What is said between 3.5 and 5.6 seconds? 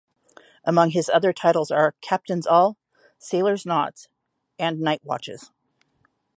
Knots", and "Night Watches".